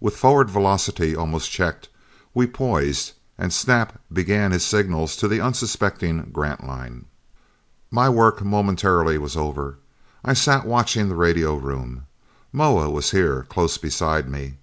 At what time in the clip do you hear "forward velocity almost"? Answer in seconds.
0.16-1.48